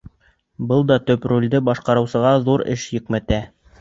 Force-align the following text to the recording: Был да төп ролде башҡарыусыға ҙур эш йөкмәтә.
Был 0.69 0.87
да 0.91 0.97
төп 1.09 1.27
ролде 1.31 1.61
башҡарыусыға 1.67 2.33
ҙур 2.49 2.65
эш 2.77 2.87
йөкмәтә. 2.99 3.39